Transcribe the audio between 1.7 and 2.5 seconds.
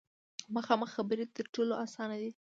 اسانه دي.